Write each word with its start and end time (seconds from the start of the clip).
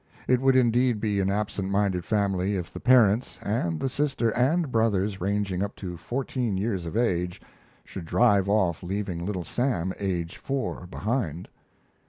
It 0.27 0.41
would 0.41 0.55
indeed 0.55 0.99
be 0.99 1.19
an 1.19 1.29
absent 1.29 1.69
minded 1.69 2.05
family 2.05 2.55
if 2.55 2.73
the 2.73 2.79
parents, 2.79 3.37
and 3.43 3.79
the 3.79 3.87
sister 3.87 4.31
and 4.31 4.71
brothers 4.71 5.21
ranging 5.21 5.61
up 5.61 5.75
to 5.75 5.95
fourteen 5.95 6.57
years 6.57 6.87
of 6.87 6.97
age, 6.97 7.39
should 7.85 8.05
drive 8.05 8.49
off 8.49 8.81
leaving 8.81 9.23
Little 9.23 9.43
Sam, 9.43 9.93
age 9.99 10.37
four, 10.37 10.87
behind. 10.87 11.49